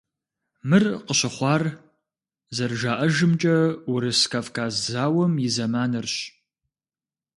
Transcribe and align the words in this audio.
Мыр 0.69 0.83
къыщыхъуар, 1.05 1.63
зэрыжаӀэжымкӀэ, 2.55 3.57
Урыс-Кавказ 3.91 4.75
зауэм 4.91 5.33
и 5.47 5.49
зэманырщ. 5.55 6.13